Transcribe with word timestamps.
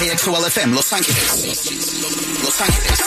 KXOL 0.00 0.46
FM 0.46 0.74
Los 0.74 0.94
Ángeles. 0.94 1.44
Los 2.42 2.58
Ángeles. 2.58 3.04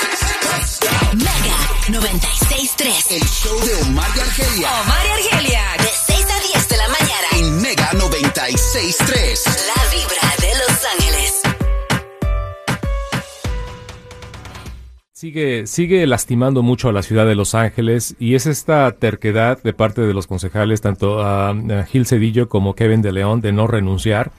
Mega 1.15 1.99
96.3. 1.99 3.11
El 3.15 3.21
show 3.23 3.59
de 3.65 3.73
Omar 3.81 4.07
y 4.15 4.19
Argelia 4.19 4.69
Omar 4.81 5.05
y 5.07 5.33
Argelia. 5.33 5.61
De 5.79 5.89
6 6.05 6.25
a 6.29 6.53
10 6.53 6.69
de 6.69 6.77
la 6.77 6.87
mañana. 6.89 7.27
en 7.35 7.61
Mega 7.63 7.89
96.3. 7.93 9.45
La 9.65 9.81
vibra 9.89 10.35
de 10.39 10.53
Los 10.59 10.85
Ángeles. 10.85 11.41
Sigue, 15.13 15.65
sigue 15.65 16.05
lastimando 16.05 16.61
mucho 16.61 16.89
a 16.89 16.93
la 16.93 17.01
ciudad 17.01 17.25
de 17.25 17.33
Los 17.33 17.55
Ángeles 17.55 18.15
y 18.19 18.35
es 18.35 18.45
esta 18.45 18.91
terquedad 18.91 19.59
de 19.63 19.73
parte 19.73 20.01
de 20.01 20.13
los 20.13 20.27
concejales, 20.27 20.81
tanto 20.81 21.23
a, 21.23 21.49
a 21.49 21.85
Gil 21.85 22.05
Cedillo 22.05 22.49
como 22.49 22.75
Kevin 22.75 23.01
de 23.01 23.13
León, 23.13 23.41
de 23.41 23.51
no 23.51 23.65
renunciar. 23.65 24.31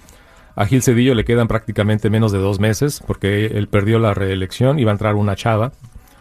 A 0.57 0.67
Gil 0.67 0.83
Cedillo 0.83 1.15
le 1.15 1.25
quedan 1.25 1.49
prácticamente 1.49 2.11
menos 2.11 2.31
de 2.33 2.39
dos 2.39 2.61
meses 2.61 3.03
porque 3.07 3.47
él 3.47 3.67
perdió 3.69 3.99
la 3.99 4.15
reelección 4.15 4.79
y 4.79 4.85
va 4.85 4.93
a 4.93 4.95
entrar 4.95 5.15
una 5.17 5.35
chava, 5.37 5.73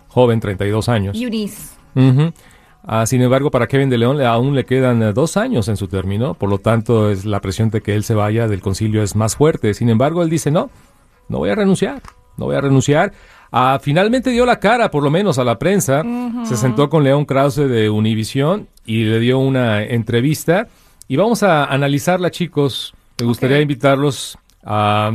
joven, 0.08 0.40
32 0.40 0.90
años. 0.90 1.20
Eunice. 1.20 1.76
Ujú. 1.96 2.34
Ah, 2.86 3.06
sin 3.06 3.22
embargo, 3.22 3.50
para 3.52 3.68
Kevin 3.68 3.90
de 3.90 3.98
León 3.98 4.18
le- 4.18 4.26
aún 4.26 4.56
le 4.56 4.66
quedan 4.66 5.02
eh, 5.04 5.14
dos 5.14 5.38
años 5.38 5.68
en 5.70 5.78
su 5.78 5.88
término, 5.88 6.34
por 6.34 6.50
lo 6.50 6.58
tanto 6.58 7.10
es 7.12 7.24
la 7.26 7.40
presión 7.40 7.70
de 7.70 7.82
que 7.82 7.96
él 7.96 8.04
se 8.04 8.14
vaya 8.16 8.48
del 8.48 8.60
concilio 8.62 9.04
es 9.04 9.16
más 9.16 9.36
fuerte. 9.38 9.74
Sin 9.74 9.88
embargo, 9.90 10.22
él 10.24 10.30
dice 10.30 10.52
no, 10.52 10.70
no 11.30 11.38
voy 11.38 11.50
a 11.52 11.56
renunciar, 11.56 12.02
no 12.38 12.46
voy 12.46 12.56
a 12.56 12.62
renunciar. 12.62 13.14
Ah, 13.52 13.80
finalmente 13.82 14.32
dio 14.32 14.46
la 14.48 14.60
cara, 14.60 14.90
por 14.90 15.04
lo 15.04 15.12
menos 15.12 15.38
a 15.38 15.44
la 15.44 15.60
prensa. 15.60 16.04
Se 16.44 16.58
sentó 16.58 16.90
con 16.90 17.04
León 17.04 17.26
Krause 17.26 17.58
de 17.70 17.90
Univisión 17.90 18.68
y 18.86 19.04
le 19.06 19.20
dio 19.20 19.38
una 19.38 19.84
entrevista. 19.84 20.68
Y 21.08 21.18
vamos 21.18 21.44
a 21.44 21.66
analizarla, 21.66 22.32
chicos. 22.32 22.96
Me 23.24 23.28
gustaría 23.28 23.62
invitarlos 23.62 24.38
a... 24.66 25.10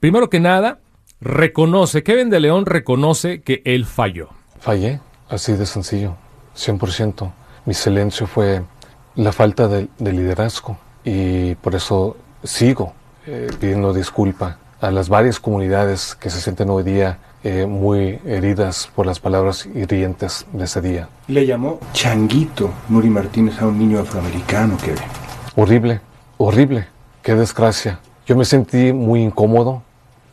Primero 0.00 0.28
que 0.28 0.40
nada, 0.40 0.80
reconoce, 1.20 2.02
Kevin 2.02 2.28
de 2.28 2.40
León 2.40 2.66
reconoce 2.66 3.40
que 3.42 3.62
él 3.64 3.86
falló. 3.86 4.30
Fallé, 4.58 4.98
así 5.28 5.52
de 5.52 5.64
sencillo, 5.64 6.16
100%. 6.56 7.30
Mi 7.66 7.74
silencio 7.74 8.26
fue 8.26 8.62
la 9.14 9.30
falta 9.30 9.68
de, 9.68 9.86
de 9.96 10.12
liderazgo 10.12 10.76
y 11.04 11.54
por 11.54 11.76
eso 11.76 12.16
sigo 12.42 12.94
eh, 13.28 13.46
pidiendo 13.60 13.92
disculpa 13.92 14.58
a 14.80 14.90
las 14.90 15.08
varias 15.08 15.38
comunidades 15.38 16.16
que 16.16 16.30
se 16.30 16.40
sienten 16.40 16.68
hoy 16.68 16.82
día 16.82 17.18
eh, 17.44 17.64
muy 17.64 18.18
heridas 18.24 18.90
por 18.92 19.06
las 19.06 19.20
palabras 19.20 19.66
hirientes 19.66 20.46
de 20.52 20.64
ese 20.64 20.80
día. 20.80 21.08
Le 21.28 21.46
llamó 21.46 21.78
changuito 21.92 22.72
Nuri 22.88 23.08
Martínez 23.08 23.62
a 23.62 23.68
un 23.68 23.78
niño 23.78 24.00
afroamericano 24.00 24.76
que 24.78 24.94
Horrible, 25.54 26.00
horrible, 26.38 26.88
qué 27.22 27.34
desgracia. 27.34 28.00
Yo 28.26 28.36
me 28.36 28.44
sentí 28.44 28.92
muy 28.92 29.22
incómodo 29.22 29.82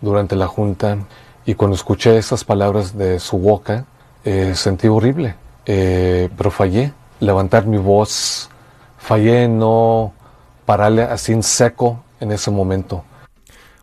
durante 0.01 0.35
la 0.35 0.47
junta 0.47 0.97
y 1.45 1.55
cuando 1.55 1.75
escuché 1.75 2.17
esas 2.17 2.43
palabras 2.43 2.97
de 2.97 3.19
su 3.19 3.37
boca, 3.37 3.85
eh, 4.23 4.53
sentí 4.55 4.87
horrible, 4.87 5.35
Eh, 5.69 6.29
pero 6.37 6.49
fallé. 6.49 6.93
Levantar 7.19 7.65
mi 7.65 7.77
voz, 7.77 8.49
fallé 8.97 9.43
en 9.43 9.59
no 9.59 10.13
pararle 10.65 11.01
así 11.01 11.33
en 11.33 11.43
seco 11.43 12.03
en 12.21 12.31
ese 12.31 12.51
momento. 12.51 13.03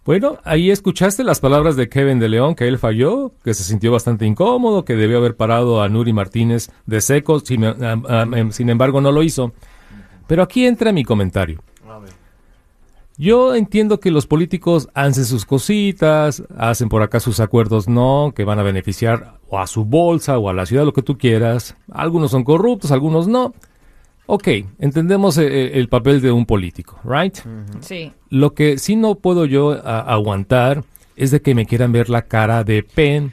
Bueno, 0.06 0.38
ahí 0.44 0.70
escuchaste 0.70 1.24
las 1.24 1.40
palabras 1.40 1.76
de 1.76 1.88
Kevin 1.88 2.20
de 2.20 2.28
León, 2.28 2.54
que 2.54 2.68
él 2.68 2.78
falló, 2.78 3.32
que 3.42 3.52
se 3.52 3.64
sintió 3.64 3.92
bastante 3.92 4.24
incómodo, 4.24 4.84
que 4.84 4.96
debió 4.96 5.18
haber 5.18 5.36
parado 5.36 5.82
a 5.82 5.88
Nuri 5.88 6.12
Martínez 6.12 6.70
de 6.86 7.00
seco, 7.00 7.40
sin, 7.40 7.64
sin 8.50 8.70
embargo 8.70 9.00
no 9.00 9.12
lo 9.12 9.22
hizo. 9.22 9.52
Pero 10.26 10.42
aquí 10.42 10.66
entra 10.66 10.92
mi 10.92 11.04
comentario. 11.04 11.62
Yo 13.16 13.54
entiendo 13.54 14.00
que 14.00 14.10
los 14.10 14.26
políticos 14.26 14.88
hacen 14.92 15.24
sus 15.24 15.44
cositas, 15.44 16.42
hacen 16.56 16.88
por 16.88 17.02
acá 17.02 17.20
sus 17.20 17.38
acuerdos, 17.38 17.88
no, 17.88 18.32
que 18.34 18.44
van 18.44 18.58
a 18.58 18.64
beneficiar 18.64 19.38
o 19.48 19.60
a 19.60 19.66
su 19.68 19.84
bolsa 19.84 20.36
o 20.38 20.48
a 20.48 20.52
la 20.52 20.66
ciudad, 20.66 20.84
lo 20.84 20.92
que 20.92 21.02
tú 21.02 21.16
quieras. 21.16 21.76
Algunos 21.92 22.32
son 22.32 22.42
corruptos, 22.42 22.90
algunos 22.90 23.28
no. 23.28 23.54
Ok, 24.26 24.48
entendemos 24.80 25.38
eh, 25.38 25.78
el 25.78 25.88
papel 25.88 26.20
de 26.22 26.32
un 26.32 26.44
político, 26.46 26.98
¿right? 27.04 27.36
Sí. 27.80 28.10
Lo 28.30 28.54
que 28.54 28.78
sí 28.78 28.96
no 28.96 29.14
puedo 29.16 29.44
yo 29.44 29.72
a- 29.72 30.00
aguantar 30.00 30.82
es 31.14 31.30
de 31.30 31.40
que 31.40 31.54
me 31.54 31.66
quieran 31.66 31.92
ver 31.92 32.08
la 32.10 32.22
cara 32.22 32.64
de 32.64 32.82
pen. 32.82 33.32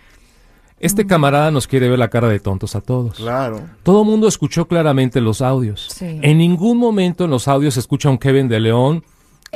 Este 0.80 1.08
camarada 1.08 1.50
nos 1.50 1.66
quiere 1.68 1.90
ver 1.90 1.98
la 1.98 2.10
cara 2.10 2.28
de 2.28 2.40
tontos 2.40 2.76
a 2.76 2.82
todos. 2.82 3.16
Claro. 3.16 3.62
Todo 3.84 4.02
el 4.02 4.08
mundo 4.08 4.28
escuchó 4.28 4.68
claramente 4.68 5.22
los 5.22 5.42
audios. 5.42 5.88
Sí. 5.92 6.20
En 6.22 6.38
ningún 6.38 6.78
momento 6.78 7.24
en 7.26 7.32
los 7.32 7.48
audios 7.48 7.76
se 7.76 7.80
escucha 7.80 8.10
un 8.10 8.18
Kevin 8.18 8.48
de 8.48 8.60
León 8.60 9.04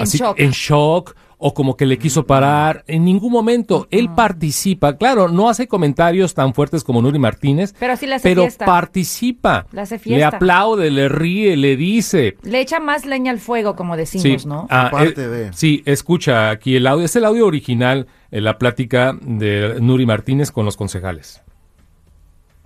así, 0.04 0.18
shock. 0.18 0.40
en 0.40 0.52
shock 0.52 1.16
o 1.38 1.54
como 1.54 1.76
que 1.76 1.86
le 1.86 1.98
quiso 1.98 2.26
parar. 2.26 2.84
En 2.88 3.04
ningún 3.04 3.32
momento. 3.32 3.88
Él 3.92 4.10
participa. 4.16 4.98
Claro, 4.98 5.28
no 5.28 5.50
hace 5.50 5.68
comentarios 5.68 6.34
tan 6.34 6.54
fuertes 6.54 6.84
como 6.84 7.02
Nuri 7.02 7.20
Martínez, 7.20 7.76
Pero 7.78 7.96
sí 7.98 8.08
le 8.08 8.16
hace 8.16 8.30
pero 8.30 8.44
fiesta. 8.44 8.66
participa. 8.66 9.68
Le 9.72 9.82
hace 9.82 9.96
Le 9.96 10.00
fiesta. 10.00 10.28
aplaude, 10.30 10.90
le 10.90 11.10
ríe, 11.10 11.58
le 11.58 11.76
dice. 11.76 12.38
Le 12.44 12.62
echa 12.62 12.80
más 12.80 13.06
leña 13.06 13.32
al 13.32 13.40
fuego, 13.40 13.76
como 13.76 13.98
decimos, 13.98 14.46
¿no? 14.46 14.66
Ah, 14.70 14.90
eh, 15.04 15.12
de. 15.12 15.54
sí, 15.54 15.84
escucha 15.86 16.50
aquí 16.50 16.78
el 16.78 16.88
audio. 16.88 17.06
Es 17.06 17.16
el 17.18 17.26
audio 17.26 17.46
original, 17.46 18.08
en 18.32 18.44
la 18.44 18.58
plática 18.58 19.18
de 19.22 19.78
Nuri 19.82 20.06
Martínez 20.06 20.52
con 20.52 20.66
los 20.66 20.78
concejales. 20.78 21.42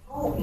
Oh. 0.07 0.35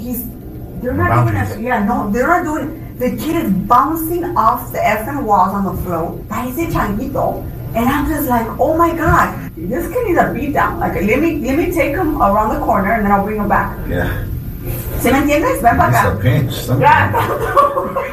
They're 0.87 0.95
not 0.95 1.27
doing 1.27 1.35
it. 1.37 1.61
Yeah, 1.61 1.83
no, 1.85 2.09
they're 2.15 2.29
not 2.29 2.45
doing. 2.45 2.95
The 2.99 3.11
kid 3.19 3.35
is 3.45 3.51
bouncing 3.67 4.23
off 4.37 4.71
the 4.71 4.79
effing 4.79 5.25
walls 5.25 5.53
on 5.53 5.65
the 5.67 5.75
floor. 5.83 6.15
Parece 6.29 6.71
changuito, 6.71 7.43
and 7.75 7.89
I'm 7.89 8.07
just 8.07 8.29
like, 8.29 8.47
oh 8.61 8.79
my 8.79 8.95
god, 8.95 9.51
this 9.57 9.89
kid 9.93 10.07
needs 10.07 10.19
a 10.21 10.33
beat 10.33 10.53
down. 10.55 10.79
Like, 10.79 10.95
let 10.95 11.19
me 11.19 11.43
let 11.45 11.59
me 11.59 11.73
take 11.73 11.97
him 11.97 12.23
around 12.23 12.55
the 12.55 12.61
corner, 12.65 12.93
and 12.93 13.05
then 13.05 13.11
I'll 13.11 13.25
bring 13.25 13.41
him 13.43 13.49
back. 13.49 13.77
Yeah. 13.89 14.07
¿Se 15.03 15.11
me 15.11 15.19
entiendes? 15.19 15.61
Ven 15.61 15.77
para 15.77 15.91
It's 15.91 15.99
a 15.99 16.11
acá. 16.13 16.23
pinch. 16.23 16.53
Something. 16.55 16.87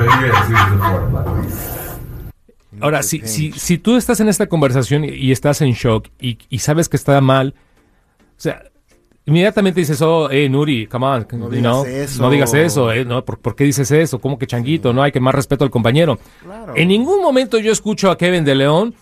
Way. 0.00 0.30
Ahora, 2.80 3.02
si, 3.02 3.20
si, 3.26 3.52
si 3.52 3.76
tú 3.78 3.96
estás 3.96 4.20
en 4.20 4.28
esta 4.28 4.46
conversación 4.46 5.04
y, 5.04 5.08
y 5.08 5.32
estás 5.32 5.60
en 5.60 5.72
shock 5.72 6.08
y, 6.18 6.38
y 6.48 6.58
sabes 6.60 6.88
que 6.88 6.96
está 6.96 7.20
mal, 7.20 7.54
o 8.30 8.40
sea, 8.40 8.62
inmediatamente 9.26 9.80
dices, 9.80 10.00
oh, 10.02 10.30
eh, 10.30 10.48
Nuri, 10.48 10.86
come 10.86 11.06
on, 11.06 11.26
No 11.32 11.46
you 11.46 11.50
digas 11.50 11.62
know, 11.62 11.84
eso. 11.84 12.22
no 12.22 12.30
digas 12.30 12.54
eso, 12.54 12.92
eh, 12.92 13.04
no, 13.04 13.24
¿por, 13.24 13.38
por 13.38 13.54
qué 13.54 13.64
dices 13.64 13.90
eso? 13.90 14.20
¿Cómo 14.20 14.38
que 14.38 14.46
changuito? 14.46 14.92
No 14.92 15.02
hay 15.02 15.12
que 15.12 15.20
más 15.20 15.34
respeto 15.34 15.64
al 15.64 15.70
compañero. 15.70 16.18
Claro. 16.42 16.74
En 16.76 16.88
ningún 16.88 17.22
momento 17.22 17.58
yo 17.58 17.72
escucho 17.72 18.10
a 18.10 18.18
Kevin 18.18 18.44
de 18.44 18.54
León 18.54 18.94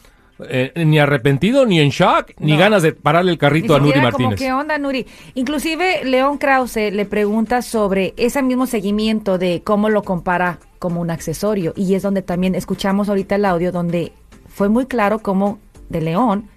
eh, 0.49 0.73
ni 0.85 0.99
arrepentido, 0.99 1.67
ni 1.67 1.81
en 1.81 1.89
shock, 1.89 2.33
ni 2.39 2.57
ganas 2.57 2.83
de 2.83 2.93
pararle 2.93 3.33
el 3.33 3.39
carrito 3.39 3.75
a 3.75 3.79
Nuri 3.79 3.93
siquiera 3.93 4.13
como, 4.13 4.29
Martínez. 4.29 4.47
¿qué 4.49 4.53
onda, 4.53 4.79
Nuri? 4.79 5.07
Inclusive, 5.35 6.05
León 6.05 6.39
Krause 6.39 6.93
le 6.93 7.05
pregunta 7.07 7.61
sobre 7.63 8.15
ese 8.17 8.43
mismo 8.43 8.67
seguimiento 8.67 9.37
de 9.39 9.63
cómo 9.65 9.89
lo 9.89 10.03
compara 10.03 10.61
como 10.79 11.01
un 11.01 11.11
accesorio. 11.11 11.73
Y 11.75 11.95
es 11.95 12.03
donde 12.03 12.23
también 12.23 12.55
escuchamos 12.55 13.09
ahorita 13.09 13.35
el 13.35 13.45
audio 13.45 13.73
donde 13.73 14.13
fue 14.47 14.69
muy 14.69 14.87
claro 14.87 15.19
cómo 15.21 15.59
de 15.89 16.03
León 16.03 16.49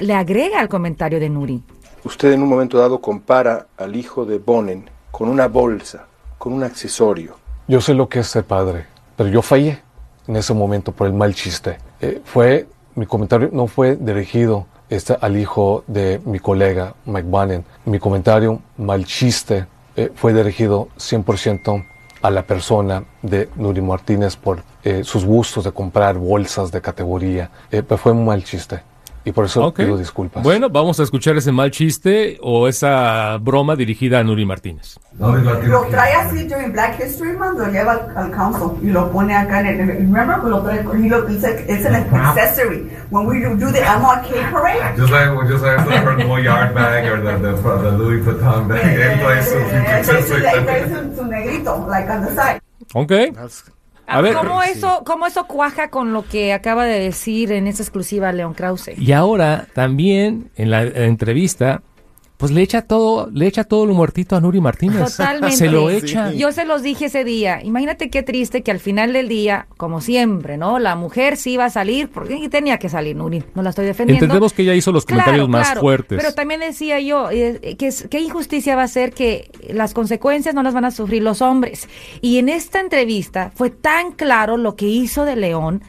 le 0.00 0.14
agrega 0.14 0.60
al 0.60 0.68
comentario 0.68 1.18
de 1.18 1.28
Nuri. 1.28 1.62
Usted 2.04 2.32
en 2.32 2.42
un 2.42 2.48
momento 2.48 2.78
dado 2.78 3.00
compara 3.00 3.66
al 3.76 3.96
hijo 3.96 4.24
de 4.24 4.38
Bonen 4.38 4.88
con 5.10 5.28
una 5.28 5.48
bolsa, 5.48 6.06
con 6.38 6.52
un 6.52 6.62
accesorio. 6.62 7.36
Yo 7.66 7.80
sé 7.80 7.94
lo 7.94 8.08
que 8.08 8.20
es 8.20 8.28
ser 8.28 8.44
padre, 8.44 8.86
pero 9.16 9.28
yo 9.28 9.42
fallé 9.42 9.82
en 10.26 10.36
ese 10.36 10.54
momento 10.54 10.92
por 10.92 11.06
el 11.06 11.12
mal 11.12 11.34
chiste. 11.34 11.78
Eh, 12.00 12.20
fue, 12.24 12.68
mi 12.94 13.06
comentario 13.06 13.50
no 13.52 13.66
fue 13.66 13.96
dirigido 13.96 14.66
este, 14.88 15.16
al 15.20 15.36
hijo 15.36 15.84
de 15.86 16.20
mi 16.24 16.38
colega 16.38 16.94
Mike 17.04 17.28
Bannon. 17.28 17.64
Mi 17.84 17.98
comentario 17.98 18.60
mal 18.76 19.04
chiste 19.04 19.66
eh, 19.96 20.12
fue 20.14 20.32
dirigido 20.32 20.88
100% 20.98 21.84
a 22.22 22.30
la 22.30 22.42
persona 22.42 23.04
de 23.22 23.48
Nuri 23.56 23.80
Martínez 23.80 24.36
por 24.36 24.62
eh, 24.82 25.02
sus 25.04 25.24
gustos 25.24 25.64
de 25.64 25.72
comprar 25.72 26.16
bolsas 26.16 26.70
de 26.70 26.80
categoría. 26.80 27.50
Eh, 27.70 27.82
pero 27.82 27.98
fue 27.98 28.12
un 28.12 28.24
mal 28.24 28.44
chiste. 28.44 28.82
Y 29.28 29.32
por 29.32 29.44
eso 29.44 29.64
Ok. 29.66 29.76
pido 29.76 29.98
disculpas. 29.98 30.42
Bueno, 30.42 30.70
vamos 30.70 30.98
a 31.00 31.02
escuchar 31.02 31.36
ese 31.36 31.52
mal 31.52 31.70
chiste 31.70 32.38
o 32.42 32.66
esa 32.66 33.36
broma 33.40 33.76
dirigida 33.76 34.18
a 34.20 34.24
Nuri 34.24 34.46
Martínez. 34.46 34.98
Lo 35.18 35.82
trae 35.90 36.14
así 36.14 36.44
during 36.48 36.72
Black 36.72 36.98
History 37.04 37.36
Month, 37.36 37.58
lo 37.58 37.66
lleva 37.68 37.92
al, 37.92 38.16
al 38.16 38.30
council 38.30 38.78
y 38.82 38.90
lo 38.90 39.10
pone 39.10 39.34
acá 39.36 39.60
en 39.60 39.66
el. 39.80 39.86
Remember, 39.88 40.38
lo 40.44 40.62
trae, 40.62 40.84
y 40.98 41.08
lo 41.08 41.22
dice, 41.22 41.66
it's 41.68 41.84
an 41.84 41.94
accessory. 41.96 42.88
When 43.10 43.26
we 43.26 43.40
do, 43.40 43.56
do 43.56 43.70
the 43.72 43.80
MLK 43.80 44.50
parade, 44.52 44.96
Just 44.96 45.10
like, 45.10 45.28
just 45.48 45.62
like 45.64 45.84
the 45.88 45.98
her 45.98 46.16
Goyard 46.24 46.74
bag 46.74 47.04
or 47.10 47.20
the, 47.20 47.38
the, 47.38 47.52
the 47.82 47.90
Louis 47.98 48.20
Vuitton 48.22 48.68
bag, 48.68 48.96
they 48.96 49.18
play 49.22 49.42
some 49.42 49.62
eh, 49.62 50.02
trae 50.02 50.04
su, 50.04 50.12
pictures 50.12 50.30
ahí 50.30 50.42
like 50.42 50.64
trae 50.66 50.88
that. 50.88 51.10
su, 51.10 51.16
su 51.16 51.24
negrito, 51.26 51.86
like 51.88 52.08
on 52.10 52.24
the 52.24 52.30
side. 52.34 52.60
Ok. 52.94 53.12
A 54.08 54.20
ver, 54.22 54.34
¿Cómo, 54.34 54.62
eso, 54.62 55.02
¿Cómo 55.04 55.26
eso 55.26 55.46
cuaja 55.46 55.90
con 55.90 56.12
lo 56.12 56.24
que 56.26 56.52
acaba 56.52 56.86
de 56.86 56.98
decir 56.98 57.52
en 57.52 57.66
esa 57.66 57.82
exclusiva 57.82 58.32
León 58.32 58.54
Krause? 58.54 58.92
y 58.96 59.12
ahora 59.12 59.66
también 59.74 60.50
en 60.56 60.70
la, 60.70 60.82
en 60.82 60.92
la 60.94 61.04
entrevista, 61.04 61.82
pues 62.38 62.52
le 62.52 62.62
echa 62.62 62.82
todo, 62.82 63.28
le 63.32 63.48
echa 63.48 63.64
todo 63.64 63.84
lo 63.84 63.94
muertito 63.94 64.36
a 64.36 64.40
Nuri 64.40 64.60
Martínez. 64.60 65.16
Totalmente. 65.16 65.56
Se 65.56 65.68
lo 65.68 65.90
echa. 65.90 66.32
Yo 66.32 66.52
se 66.52 66.64
los 66.64 66.82
dije 66.82 67.06
ese 67.06 67.24
día. 67.24 67.60
Imagínate 67.64 68.10
qué 68.10 68.22
triste 68.22 68.62
que 68.62 68.70
al 68.70 68.78
final 68.78 69.12
del 69.12 69.28
día, 69.28 69.66
como 69.76 70.00
siempre, 70.00 70.56
¿no? 70.56 70.78
La 70.78 70.94
mujer 70.94 71.36
sí 71.36 71.54
iba 71.54 71.64
a 71.64 71.70
salir, 71.70 72.08
porque 72.08 72.48
tenía 72.48 72.78
que 72.78 72.88
salir, 72.88 73.16
Nuri. 73.16 73.42
No 73.56 73.62
la 73.62 73.70
estoy 73.70 73.86
defendiendo. 73.86 74.24
Entendemos 74.24 74.52
que 74.52 74.62
ella 74.62 74.74
hizo 74.74 74.92
los 74.92 75.04
comentarios 75.04 75.34
Claro, 75.34 75.48
más 75.48 75.66
claro, 75.66 75.80
fuertes. 75.80 76.16
Pero 76.22 76.32
también 76.32 76.60
decía 76.60 77.00
yo 77.00 77.28
eh, 77.32 77.76
que 77.76 77.92
qué 78.08 78.20
injusticia 78.20 78.76
va 78.76 78.84
a 78.84 78.88
ser 78.88 79.12
que 79.12 79.50
las 79.68 79.92
consecuencias 79.92 80.54
no 80.54 80.62
las 80.62 80.74
van 80.74 80.84
a 80.84 80.92
sufrir 80.92 81.24
los 81.24 81.42
hombres. 81.42 81.88
Y 82.20 82.38
en 82.38 82.48
esta 82.48 82.78
entrevista 82.78 83.50
fue 83.52 83.70
tan 83.70 84.12
claro 84.12 84.56
lo 84.56 84.76
que 84.76 84.86
hizo 84.86 85.24
de 85.24 85.34
León. 85.34 85.82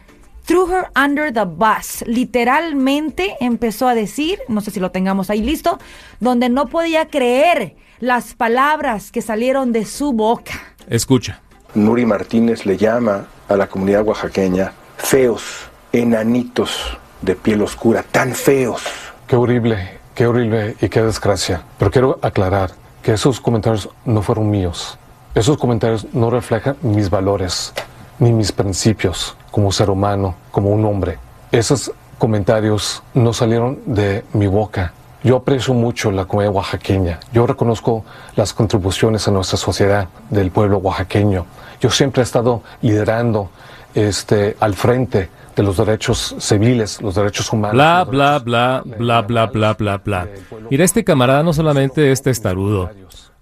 Threw 0.49 0.65
her 0.65 0.89
under 0.95 1.31
the 1.31 1.45
bus. 1.45 2.03
Literalmente 2.07 3.37
empezó 3.39 3.87
a 3.87 3.93
decir, 3.93 4.39
no 4.47 4.61
sé 4.61 4.71
si 4.71 4.79
lo 4.79 4.89
tengamos 4.89 5.29
ahí 5.29 5.43
listo, 5.43 5.77
donde 6.19 6.49
no 6.49 6.69
podía 6.69 7.07
creer 7.07 7.75
las 7.99 8.33
palabras 8.33 9.11
que 9.11 9.21
salieron 9.21 9.73
de 9.73 9.85
su 9.85 10.11
boca. 10.11 10.53
Escucha. 10.87 11.39
Nuri 11.75 12.03
Martínez 12.03 12.65
le 12.65 12.77
llama 12.77 13.27
a 13.47 13.55
la 13.55 13.67
comunidad 13.67 14.01
oaxaqueña 14.01 14.73
feos, 14.97 15.69
enanitos 15.93 16.97
de 17.21 17.35
piel 17.35 17.61
oscura, 17.61 18.01
tan 18.01 18.33
feos. 18.33 18.81
Qué 19.27 19.35
horrible, 19.35 19.99
qué 20.15 20.25
horrible 20.25 20.75
y 20.81 20.89
qué 20.89 21.03
desgracia. 21.03 21.61
Pero 21.77 21.91
quiero 21.91 22.19
aclarar 22.23 22.71
que 23.03 23.13
esos 23.13 23.39
comentarios 23.39 23.87
no 24.03 24.23
fueron 24.23 24.49
míos. 24.49 24.97
Esos 25.35 25.59
comentarios 25.59 26.07
no 26.11 26.31
reflejan 26.31 26.75
mis 26.81 27.11
valores 27.11 27.71
ni 28.17 28.33
mis 28.33 28.51
principios 28.51 29.37
como 29.51 29.71
ser 29.71 29.89
humano, 29.89 30.35
como 30.51 30.69
un 30.69 30.85
hombre. 30.85 31.17
Esos 31.51 31.91
comentarios 32.17 33.01
no 33.13 33.33
salieron 33.33 33.79
de 33.85 34.23
mi 34.33 34.47
boca. 34.47 34.93
Yo 35.23 35.37
aprecio 35.37 35.73
mucho 35.73 36.11
la 36.11 36.25
comunidad 36.25 36.53
oaxaqueña. 36.53 37.19
Yo 37.33 37.45
reconozco 37.45 38.05
las 38.35 38.53
contribuciones 38.53 39.27
a 39.27 39.31
nuestra 39.31 39.57
sociedad 39.57 40.07
del 40.29 40.51
pueblo 40.51 40.77
oaxaqueño. 40.77 41.45
Yo 41.81 41.89
siempre 41.91 42.21
he 42.21 42.23
estado 42.23 42.61
liderando 42.81 43.49
este, 43.93 44.55
al 44.59 44.75
frente 44.75 45.29
de 45.55 45.63
los 45.63 45.77
derechos 45.77 46.35
civiles, 46.39 47.01
los 47.01 47.15
derechos 47.15 47.51
humanos. 47.51 47.73
Bla, 47.73 48.05
bla, 48.05 48.39
bla, 48.39 48.83
bla, 48.85 49.21
bla, 49.21 49.45
bla, 49.47 49.73
bla, 49.73 49.97
bla. 49.97 50.27
Mira, 50.69 50.85
este 50.85 51.03
camarada 51.03 51.43
no 51.43 51.51
solamente 51.53 52.11
es 52.11 52.21
testarudo, 52.21 52.89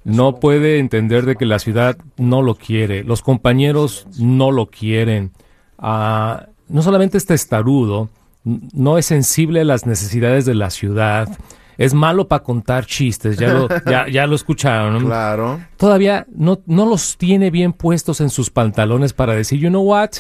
no 0.04 0.40
puede 0.40 0.80
entender 0.80 1.26
de 1.26 1.36
que 1.36 1.46
la 1.46 1.60
ciudad 1.60 1.98
no 2.16 2.42
lo 2.42 2.56
quiere, 2.56 3.04
los 3.04 3.22
compañeros 3.22 4.08
no 4.18 4.52
lo 4.52 4.68
quieren. 4.68 5.32
Ah, 5.78 6.48
no 6.70 6.82
solamente 6.82 7.18
es 7.18 7.26
testarudo, 7.26 8.10
no 8.44 8.98
es 8.98 9.06
sensible 9.06 9.62
a 9.62 9.66
las 9.66 9.86
necesidades 9.86 10.46
de 10.46 10.56
la 10.56 10.70
ciudad, 10.70 11.30
es 11.78 11.94
malo 11.94 12.28
para 12.28 12.44
contar 12.44 12.86
chistes, 12.86 13.38
ya 13.38 13.54
lo, 13.54 13.68
ya, 13.86 14.08
ya 14.08 14.26
lo 14.26 14.36
escucharon. 14.36 15.06
Claro. 15.06 15.60
Todavía 15.78 16.26
no, 16.34 16.60
no 16.66 16.86
los 16.86 17.18
tiene 17.18 17.52
bien 17.52 17.74
puestos 17.74 18.22
en 18.22 18.30
sus 18.30 18.50
pantalones 18.50 19.14
para 19.14 19.34
decir, 19.34 19.60
you 19.60 19.70
know 19.70 19.84
what, 19.84 20.12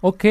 ok, 0.00 0.24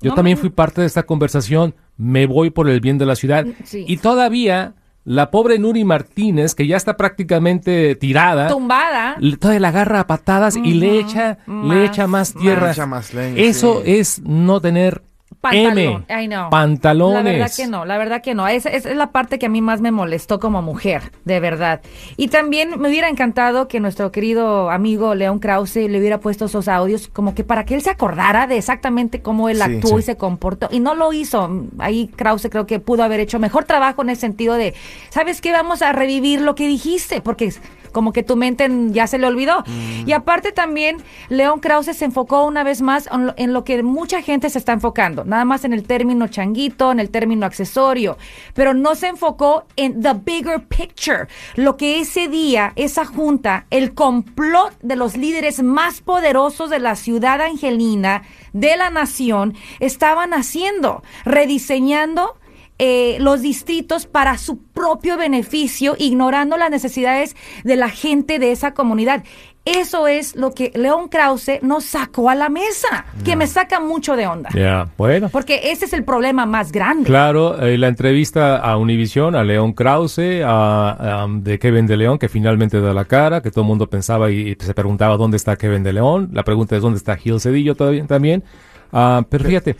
yo 0.00 0.10
No 0.10 0.14
también 0.14 0.38
fui 0.38 0.50
parte 0.50 0.80
de 0.80 0.86
esta 0.86 1.04
conversación, 1.04 1.74
me 1.96 2.26
voy 2.26 2.50
por 2.50 2.68
el 2.68 2.80
bien 2.80 2.98
de 2.98 3.06
la 3.06 3.16
ciudad. 3.16 3.44
Sí. 3.64 3.84
Y 3.86 3.96
todavía 3.96 4.74
la 5.10 5.30
pobre 5.30 5.58
Nuri 5.58 5.84
Martínez, 5.84 6.54
que 6.54 6.66
ya 6.66 6.76
está 6.76 6.96
prácticamente 6.98 7.94
tirada, 7.96 8.48
Tumbada. 8.48 9.16
le- 9.18 9.38
todavía 9.38 9.60
la 9.60 9.68
agarra 9.68 10.00
a 10.00 10.06
patadas 10.06 10.54
y 10.56 10.74
le 10.74 10.98
echa, 11.00 11.38
le 11.46 11.52
Más, 11.54 11.88
echa 11.90 12.06
más 12.06 12.34
tierra. 12.34 12.66
Le 12.66 12.72
echa 12.72 12.84
más 12.86 13.14
leña, 13.14 13.40
Eso 13.40 13.80
sí. 13.84 13.90
es 13.92 14.20
no 14.22 14.60
tener 14.60 15.02
Pantalón. 15.40 15.78
M, 15.78 16.04
Ay, 16.08 16.26
no. 16.26 16.50
pantalones. 16.50 17.24
La 17.24 17.30
verdad 17.30 17.52
que 17.56 17.66
no, 17.68 17.84
la 17.84 17.96
verdad 17.98 18.22
que 18.22 18.34
no. 18.34 18.48
Esa, 18.48 18.70
esa 18.70 18.90
es 18.90 18.96
la 18.96 19.12
parte 19.12 19.38
que 19.38 19.46
a 19.46 19.48
mí 19.48 19.60
más 19.62 19.80
me 19.80 19.92
molestó 19.92 20.40
como 20.40 20.62
mujer, 20.62 21.12
de 21.24 21.38
verdad. 21.38 21.80
Y 22.16 22.28
también 22.28 22.80
me 22.80 22.88
hubiera 22.88 23.08
encantado 23.08 23.68
que 23.68 23.78
nuestro 23.78 24.10
querido 24.10 24.70
amigo 24.70 25.14
León 25.14 25.38
Krause 25.38 25.76
le 25.76 25.98
hubiera 25.98 26.18
puesto 26.18 26.46
esos 26.46 26.66
audios 26.66 27.06
como 27.08 27.34
que 27.36 27.44
para 27.44 27.64
que 27.64 27.74
él 27.76 27.82
se 27.82 27.90
acordara 27.90 28.46
de 28.48 28.56
exactamente 28.58 29.22
cómo 29.22 29.48
él 29.48 29.58
Sí, 29.58 29.62
actuó 29.62 29.90
sí. 29.90 29.96
y 29.98 30.02
se 30.02 30.16
comportó. 30.16 30.68
Y 30.72 30.80
no 30.80 30.94
lo 30.94 31.12
hizo. 31.12 31.48
Ahí 31.78 32.08
Krause 32.08 32.48
creo 32.50 32.66
que 32.66 32.80
pudo 32.80 33.04
haber 33.04 33.20
hecho 33.20 33.38
mejor 33.38 33.64
trabajo 33.64 34.02
en 34.02 34.10
el 34.10 34.16
sentido 34.16 34.54
de, 34.54 34.74
¿sabes 35.10 35.40
qué? 35.40 35.52
Vamos 35.52 35.82
a 35.82 35.92
revivir 35.92 36.40
lo 36.40 36.54
que 36.56 36.66
dijiste, 36.66 37.20
porque 37.20 37.46
es 37.46 37.60
como 37.92 38.12
que 38.12 38.22
tu 38.22 38.36
mente 38.36 38.68
ya 38.88 39.06
se 39.06 39.18
le 39.18 39.26
olvidó. 39.26 39.64
Y 40.06 40.12
aparte 40.12 40.52
también, 40.52 40.98
León 41.28 41.60
Krause 41.60 41.96
se 41.96 42.04
enfocó 42.04 42.44
una 42.44 42.64
vez 42.64 42.82
más 42.82 43.08
en 43.12 43.26
lo, 43.26 43.34
en 43.36 43.52
lo 43.52 43.64
que 43.64 43.82
mucha 43.82 44.22
gente 44.22 44.50
se 44.50 44.58
está 44.58 44.72
enfocando, 44.72 45.24
nada 45.24 45.44
más 45.44 45.64
en 45.64 45.72
el 45.72 45.84
término 45.84 46.28
changuito, 46.28 46.92
en 46.92 47.00
el 47.00 47.10
término 47.10 47.46
accesorio, 47.46 48.16
pero 48.54 48.74
no 48.74 48.94
se 48.94 49.08
enfocó 49.08 49.64
en 49.76 50.00
the 50.00 50.14
bigger 50.14 50.62
picture, 50.66 51.28
lo 51.54 51.76
que 51.76 52.00
ese 52.00 52.28
día, 52.28 52.72
esa 52.76 53.04
junta, 53.04 53.66
el 53.70 53.94
complot 53.94 54.78
de 54.80 54.96
los 54.96 55.16
líderes 55.16 55.62
más 55.62 56.00
poderosos 56.00 56.70
de 56.70 56.78
la 56.78 56.96
ciudad 56.96 57.40
angelina, 57.40 58.22
de 58.52 58.76
la 58.76 58.90
nación, 58.90 59.54
estaban 59.80 60.32
haciendo, 60.34 61.02
rediseñando 61.24 62.37
eh, 62.78 63.18
los 63.20 63.42
distritos 63.42 64.06
para 64.06 64.38
su 64.38 64.58
propio 64.62 65.16
beneficio, 65.16 65.96
ignorando 65.98 66.56
las 66.56 66.70
necesidades 66.70 67.34
de 67.64 67.76
la 67.76 67.88
gente 67.88 68.38
de 68.38 68.52
esa 68.52 68.74
comunidad. 68.74 69.24
Eso 69.64 70.06
es 70.06 70.34
lo 70.34 70.52
que 70.54 70.72
León 70.74 71.08
Krause 71.08 71.58
nos 71.60 71.84
sacó 71.84 72.30
a 72.30 72.34
la 72.34 72.48
mesa, 72.48 73.04
que 73.22 73.36
me 73.36 73.46
saca 73.46 73.80
mucho 73.80 74.16
de 74.16 74.26
onda. 74.26 74.48
Ya, 74.54 74.88
bueno. 74.96 75.28
Porque 75.28 75.60
ese 75.72 75.84
es 75.84 75.92
el 75.92 76.04
problema 76.04 76.46
más 76.46 76.72
grande. 76.72 77.04
Claro, 77.04 77.60
eh, 77.60 77.76
la 77.76 77.88
entrevista 77.88 78.56
a 78.56 78.78
Univisión, 78.78 79.34
a 79.36 79.44
León 79.44 79.74
Krause, 79.74 80.42
a, 80.42 81.24
a, 81.24 81.26
de 81.28 81.58
Kevin 81.58 81.86
de 81.86 81.98
León, 81.98 82.18
que 82.18 82.30
finalmente 82.30 82.80
da 82.80 82.94
la 82.94 83.04
cara, 83.04 83.42
que 83.42 83.50
todo 83.50 83.60
el 83.62 83.68
mundo 83.68 83.90
pensaba 83.90 84.30
y, 84.30 84.56
y 84.58 84.64
se 84.64 84.72
preguntaba 84.72 85.18
dónde 85.18 85.36
está 85.36 85.56
Kevin 85.56 85.82
de 85.82 85.92
León. 85.92 86.30
La 86.32 86.44
pregunta 86.44 86.74
es 86.74 86.80
dónde 86.80 86.96
está 86.96 87.16
Gil 87.18 87.38
Cedillo 87.38 87.74
todavía 87.74 88.06
también. 88.06 88.44
Ah, 88.90 89.22
pero 89.28 89.44
fíjate, 89.44 89.76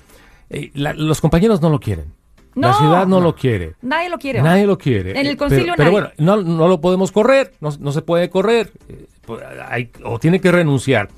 eh, 0.50 0.70
la- 0.74 0.92
los 0.92 1.22
compañeros 1.22 1.62
no 1.62 1.70
lo 1.70 1.80
quieren. 1.80 2.12
La 2.60 2.68
No. 2.68 2.78
ciudad 2.78 3.06
no, 3.06 3.20
lo 3.20 3.34
quiere. 3.34 3.74
Nadie 3.82 4.08
lo 4.08 4.18
quiere. 4.18 4.42
Nadie 4.42 4.66
lo 4.66 4.76
quiere. 4.78 5.10
En 5.12 5.26
el 5.26 5.32
Eh, 5.32 5.36
concilio 5.36 5.74
Pero, 5.76 5.90
pero 5.90 5.90
nadie. 6.00 6.12
bueno, 6.18 6.42
no, 6.44 6.56
no 6.56 6.68
lo 6.68 6.80
podemos 6.80 7.12
correr, 7.12 7.52
no, 7.60 7.70
no 7.78 7.92
se 7.92 8.02
puede 8.02 8.28
correr. 8.30 8.72
eh, 8.88 9.06
pues, 9.24 9.42
hay- 9.68 9.90
o 10.04 10.18
tiene 10.18 10.40
que 10.40 10.50
renunciar. 10.50 11.08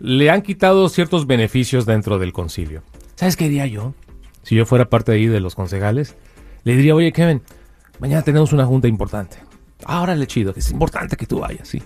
Le 0.00 0.30
han 0.30 0.42
quitado 0.42 0.88
ciertos 0.88 1.26
beneficios 1.26 1.86
dentro 1.86 2.18
del 2.18 2.32
concilio. 2.32 2.82
¿Sabes 3.16 3.36
qué 3.36 3.44
diría 3.44 3.66
yo? 3.66 3.94
Si 4.42 4.54
yo 4.56 4.64
fuera 4.66 4.86
parte 4.88 5.12
ahí 5.12 5.26
de 5.26 5.40
los 5.40 5.54
concejales, 5.54 6.16
le 6.64 6.74
diría, 6.74 6.94
oye, 6.94 7.12
Kevin, 7.12 7.42
mañana 7.98 8.22
tenemos 8.22 8.52
una 8.52 8.64
junta 8.66 8.88
importante. 8.88 9.36
Ahora 9.84 10.14
le 10.14 10.26
chido, 10.26 10.52
que 10.54 10.60
es 10.60 10.70
importante 10.70 11.16
que 11.16 11.26
tú 11.26 11.40
vayas, 11.40 11.68
sí. 11.68 11.82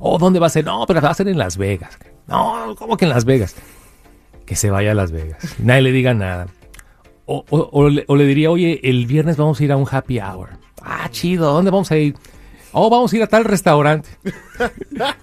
¿O 0.00 0.18
dónde 0.18 0.38
va 0.38 0.46
a 0.46 0.50
ser? 0.50 0.64
No, 0.64 0.84
pero 0.86 1.00
va 1.00 1.10
a 1.10 1.14
ser 1.14 1.28
en 1.28 1.38
Las 1.38 1.56
Vegas. 1.56 1.98
No, 2.26 2.74
¿cómo 2.78 2.96
que 2.96 3.04
en 3.04 3.10
Las 3.10 3.24
Vegas? 3.24 3.54
Que 4.46 4.54
se 4.56 4.70
vaya 4.70 4.92
a 4.92 4.94
Las 4.94 5.12
Vegas. 5.12 5.56
Nadie 5.58 5.82
le 5.82 5.92
diga 5.92 6.14
nada. 6.14 6.46
O, 7.30 7.44
o- 7.50 7.68
o 7.72 7.88
le, 7.90 8.04
o 8.08 8.16
le 8.16 8.24
diría, 8.24 8.50
oye, 8.50 8.80
el 8.82 9.04
viernes 9.06 9.36
vamos 9.36 9.60
a 9.60 9.64
ir 9.64 9.70
a 9.72 9.76
un 9.76 9.86
happy 9.90 10.18
hour. 10.18 10.48
Ah, 10.82 11.08
chido, 11.10 11.50
¿a 11.50 11.52
¿dónde 11.52 11.70
vamos 11.70 11.90
a 11.92 11.98
ir? 11.98 12.14
Oh, 12.72 12.90
vamos 12.90 13.12
a 13.12 13.16
ir 13.16 13.22
a 13.22 13.26
tal 13.26 13.44
restaurante. 13.44 14.08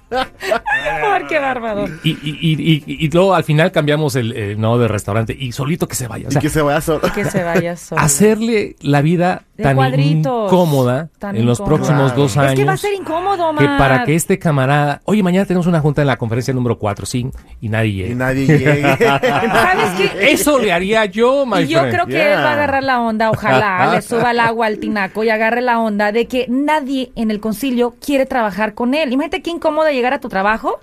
Por 0.09 1.27
qué 1.27 1.39
bárbaro. 1.39 1.85
Y, 2.03 2.11
y, 2.11 2.37
y, 2.41 2.83
y- 2.85 3.05
y 3.05 3.09
luego 3.09 3.35
al 3.35 3.43
final 3.43 3.71
cambiamos 3.71 4.15
el 4.15 4.31
eh, 4.35 4.55
no 4.57 4.77
de 4.77 4.87
restaurante 4.87 5.35
y 5.37 5.51
solito 5.51 5.87
que 5.87 5.95
se 5.95 6.07
vaya. 6.07 6.27
O 6.27 6.31
sea, 6.31 6.39
y 6.39 6.41
que 6.41 6.49
se 6.49 6.61
vaya 6.61 6.81
solo. 6.81 7.01
Que 7.13 7.25
se 7.25 7.43
vaya 7.43 7.75
solo. 7.75 8.01
hacerle 8.01 8.75
la 8.81 9.01
vida 9.01 9.43
De 9.57 9.63
tan 9.63 9.99
incómoda 9.99 11.09
Tan 11.19 11.35
en 11.35 11.45
los 11.45 11.59
próximos 11.61 12.15
dos 12.15 12.37
años. 12.37 12.53
Es 12.53 12.59
que 12.59 12.65
va 12.65 12.73
a 12.73 12.77
ser 12.77 12.93
incómodo, 12.93 13.55
que 13.55 13.65
para 13.65 14.03
que 14.05 14.15
este 14.15 14.39
camarada, 14.39 15.01
oye, 15.05 15.21
mañana 15.23 15.45
tenemos 15.45 15.67
una 15.67 15.81
junta 15.81 16.01
en 16.01 16.07
la 16.07 16.17
conferencia 16.17 16.53
número 16.53 16.77
4, 16.77 17.05
sí, 17.05 17.27
y 17.61 17.69
nadie 17.69 17.91
llega. 17.93 18.11
Y 18.11 18.15
nadie 18.15 18.45
llegue. 18.47 18.81
¿Sabes 18.97 19.89
qué? 19.97 20.31
Eso 20.31 20.59
le 20.59 20.71
haría 20.71 21.05
yo, 21.05 21.45
my 21.45 21.61
Y 21.63 21.67
yo 21.67 21.79
friend. 21.79 21.93
creo 21.93 22.05
que 22.07 22.15
Yeah. 22.15 22.33
él 22.33 22.39
va 22.45 22.49
a 22.51 22.53
agarrar 22.53 22.83
la 22.83 23.01
onda, 23.01 23.29
ojalá 23.29 23.93
le 23.93 24.01
suba 24.01 24.31
el 24.31 24.39
agua 24.39 24.67
al 24.67 24.77
tinaco 24.79 25.23
y 25.25 25.29
agarre 25.29 25.61
la 25.61 25.79
onda 25.81 26.11
de 26.13 26.27
que 26.27 26.45
nadie 26.47 27.11
en 27.15 27.29
el 27.29 27.34
concilio 27.39 27.95
quiere 28.03 28.25
trabajar 28.25 28.73
con 28.73 28.93
él. 28.93 29.11
Imagínate 29.13 29.41
qué 29.41 29.49
incómodo 29.51 29.89
llegar 29.89 30.13
a 30.13 30.19
tu 30.19 30.29
trabajo 30.29 30.79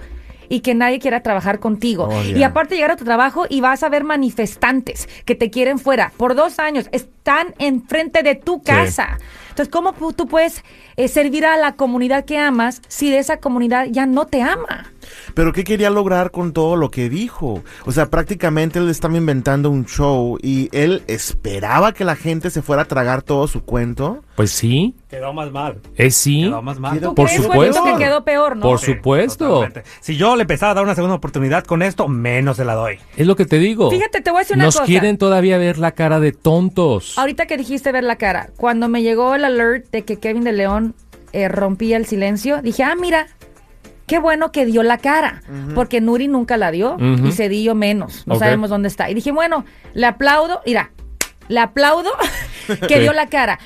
y 0.49 0.61
que 0.61 0.75
nadie 0.75 0.99
quiera 0.99 1.23
trabajar 1.23 1.61
contigo. 1.61 2.09
Oh, 2.11 2.23
yeah. 2.23 2.39
Y 2.39 2.43
aparte 2.43 2.75
llegar 2.75 2.91
a 2.91 2.97
tu 2.97 3.05
trabajo 3.05 3.47
y 3.49 3.61
vas 3.63 3.83
a 3.83 3.89
ver 3.89 4.05
manifestantes 4.05 5.09
que 5.25 5.35
te 5.35 5.51
quieren 5.51 5.79
fuera 5.79 6.13
por 6.17 6.35
dos 6.35 6.59
años. 6.59 6.89
Es- 6.93 7.09
están 7.23 7.55
enfrente 7.61 8.25
de 8.25 8.35
tu 8.35 8.63
casa. 8.63 9.17
Entonces, 9.51 9.71
¿cómo 9.71 9.93
tú 10.17 10.27
puedes 10.27 10.65
eh, 10.97 11.07
servir 11.09 11.45
a 11.47 11.57
la 11.57 11.77
comunidad 11.77 12.25
que 12.25 12.39
amas 12.39 12.81
si 12.89 13.11
de 13.11 13.19
esa 13.19 13.37
comunidad 13.37 13.87
ya 13.91 14.07
no 14.07 14.27
te 14.27 14.43
ama? 14.43 14.91
Pero 15.35 15.53
¿qué 15.53 15.63
quería 15.63 15.91
lograr 15.91 16.31
con 16.31 16.53
todo 16.55 16.75
lo 16.75 16.91
que 16.91 17.09
dijo? 17.11 17.63
O 17.85 17.93
sea, 17.93 18.07
prácticamente 18.09 18.79
él 18.79 18.89
estaba 18.89 19.17
inventando 19.19 19.69
un 19.71 19.85
show 19.85 20.39
y 20.43 20.69
él 20.73 21.03
esperaba 21.07 21.93
que 21.93 22.05
la 22.05 22.17
gente 22.17 22.51
se 22.51 22.63
fuera 22.63 22.83
a 22.83 22.85
tragar 22.87 23.23
todo 23.23 23.47
su 23.47 23.63
cuento. 23.63 24.25
Pues 24.37 24.51
sí, 24.53 24.95
Quedó 25.11 25.35
más 25.35 25.53
mal. 25.53 25.79
es 25.97 26.17
sí. 26.17 26.45
Quedó 26.45 26.63
más 26.63 26.79
mal. 26.81 26.99
¿Tú 26.99 27.15
Por 27.15 27.27
crees, 27.29 27.43
supuesto. 27.43 27.85
Que 27.85 27.97
quedó 28.05 28.25
peor, 28.25 28.57
no? 28.57 28.63
Por 28.63 28.79
Sí, 28.79 28.95
supuesto. 28.95 29.47
totalmente. 29.47 29.83
Si 30.01 30.17
yo 30.17 30.35
le 30.37 30.43
empezaba 30.43 30.73
a 30.73 30.75
dar 30.77 30.85
una 30.85 30.95
segunda 30.95 31.17
oportunidad 31.17 31.65
con 31.65 31.83
esto, 31.83 32.09
menos 32.09 32.57
se 32.57 32.65
la 32.65 32.75
doy. 32.75 32.99
Es 33.19 33.27
lo 33.27 33.37
que 33.37 33.45
te 33.45 33.59
digo. 33.59 33.91
Fíjate, 33.91 34.23
te 34.23 34.31
voy 34.31 34.39
a 34.39 34.41
decir 34.43 34.57
una 34.57 34.65
Nos 34.65 34.77
cosa. 34.77 34.87
quieren 34.87 35.19
todavía 35.19 35.59
ver 35.59 35.77
la 35.79 35.93
cara 35.93 36.19
de 36.21 36.33
tontos. 36.33 37.12
Ahorita 37.17 37.47
que 37.47 37.57
dijiste 37.57 37.93
ver 37.93 38.05
la 38.05 38.17
cara, 38.17 38.51
cuando 38.57 38.89
me 38.89 39.03
llegó 39.03 39.35
el 39.35 39.45
alert 39.45 39.91
de 39.91 40.03
que 40.05 40.19
Kevin 40.19 40.45
de 40.45 40.53
León 40.53 40.95
eh, 41.33 41.49
rompía 41.49 41.97
el 41.97 42.07
silencio, 42.07 42.63
dije, 42.63 42.83
ah, 42.85 42.95
mira, 42.95 43.27
qué 44.07 44.19
bueno 44.19 44.53
que 44.53 44.67
dio 44.67 44.83
la 44.83 44.99
cara, 44.99 45.43
porque 45.75 46.01
Nuri 46.01 46.29
nunca 46.29 46.57
la 46.57 46.71
dio 46.71 46.95
Ujú. 46.95 47.27
y 47.29 47.33
Cedillo 47.33 47.75
menos, 47.75 48.27
no 48.27 48.37
sabemos 48.39 48.71
dónde 48.71 48.89
está. 48.89 49.09
Y 49.11 49.15
dije, 49.15 49.31
bueno, 49.33 49.65
le 49.95 50.07
aplaudo, 50.07 50.61
mira, 50.67 50.91
le 51.49 51.61
aplaudo 51.61 52.11
que 52.89 53.01
dio 53.01 53.13
la 53.13 53.27
cara. 53.29 53.59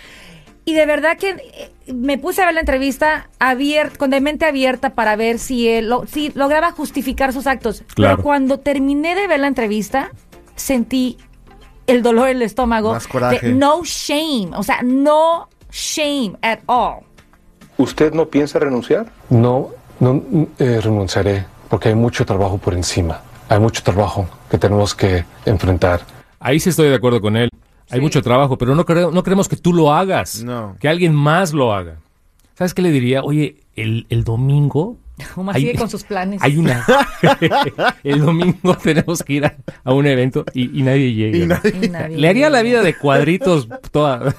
Y 0.65 0.75
de 0.75 0.85
verdad 0.85 1.17
que 1.17 1.31
eh, 1.31 1.93
me 1.95 2.19
puse 2.19 2.43
a 2.43 2.47
ver 2.47 2.55
la 2.55 2.61
entrevista 2.61 3.29
abier- 3.39 3.97
con 3.97 4.11
de 4.11 4.21
mente 4.21 4.45
abierta 4.47 4.95
para 4.95 5.15
ver 5.15 5.39
si 5.39 5.69
él 5.69 5.89
lo- 5.89 6.07
si 6.09 6.33
lograba 6.35 6.73
justificar 6.73 7.33
sus 7.33 7.47
actos. 7.47 7.85
Claro. 7.95 8.17
Pero 8.17 8.25
cuando 8.25 8.59
terminé 8.59 9.15
de 9.15 9.29
ver 9.29 9.39
la 9.41 9.47
entrevista, 9.47 10.11
sentí 10.57 11.19
el 11.87 12.03
dolor 12.03 12.29
en 12.29 12.37
el 12.37 12.43
estómago. 12.43 12.93
Más 12.93 13.07
coraje. 13.07 13.47
de 13.47 13.53
no 13.53 13.83
shame, 13.85 14.51
o 14.57 14.63
sea, 14.63 14.83
no 14.83 15.49
shame 15.71 16.37
at 16.43 16.61
all. 16.67 17.01
¿Usted 17.79 18.13
no 18.13 18.27
piensa 18.27 18.59
renunciar? 18.59 19.07
No, 19.29 19.71
no 20.01 20.23
eh, 20.59 20.81
renunciaré 20.83 21.45
porque 21.69 21.89
hay 21.89 21.95
mucho 21.95 22.25
trabajo 22.25 22.59
por 22.59 22.75
encima. 22.75 23.21
Hay 23.49 23.61
mucho 23.61 23.83
trabajo 23.83 24.29
que 24.51 24.59
tenemos 24.59 24.95
que 24.95 25.25
enfrentar. 25.45 26.01
Ahí 26.41 26.59
sí 26.59 26.71
estoy 26.71 26.89
de 26.89 26.95
acuerdo 26.95 27.21
con 27.21 27.37
él. 27.37 27.51
Hay 27.91 28.01
mucho 28.01 28.23
trabajo, 28.23 28.59
pero 28.59 28.75
no, 28.75 28.85
creo, 28.85 29.11
no 29.11 29.23
queremos 29.23 29.49
que 29.49 29.57
tú 29.57 29.73
lo 29.73 29.93
hagas. 29.93 30.43
No. 30.43 30.77
Que 30.81 30.89
alguien 30.89 31.15
más 31.15 31.53
lo 31.53 31.73
haga. 31.73 31.99
¿Sabes 32.55 32.75
qué 32.75 32.83
le 32.83 32.91
diría? 32.91 33.23
Oye, 33.23 33.59
el, 33.77 34.07
el 34.09 34.25
domingo... 34.25 34.97
Omar 35.37 35.57
hay- 35.57 35.63
sigue 35.63 35.75
con 35.79 35.89
sus 35.89 36.05
planes. 36.05 36.41
Hay 36.43 36.57
una... 36.59 36.85
el 38.05 38.21
domingo 38.21 38.77
tenemos 38.83 39.23
que 39.23 39.33
ir 39.35 39.47
a, 39.47 39.57
a 39.85 39.93
un 39.93 40.07
evento 40.07 40.45
y, 40.55 40.79
y 40.79 40.83
nadie 40.83 41.13
llega. 41.15 41.37
Y 41.39 41.47
nadie- 41.47 41.85
Y 41.85 41.89
nadie 41.89 42.17
Le 42.19 42.29
haría 42.29 42.51
la 42.51 42.63
vida 42.63 42.83
de 42.83 42.97
cuadritos 42.97 43.69
toda... 43.91 44.35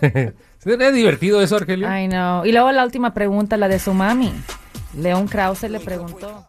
¿Sería 0.59 0.91
divertido 0.91 1.41
eso, 1.41 1.55
Argelio? 1.55 1.87
Ay, 1.87 2.07
no. 2.07 2.45
Y 2.45 2.51
luego 2.51 2.71
la 2.71 2.83
última 2.83 3.13
pregunta, 3.13 3.55
la 3.57 3.67
de 3.69 3.79
su 3.79 3.93
mami. 3.93 4.33
León 4.97 5.27
Krause 5.27 5.69
le 5.69 5.79
preguntó. 5.79 6.43